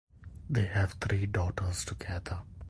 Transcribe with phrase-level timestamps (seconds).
[0.49, 2.41] They have three daughters together.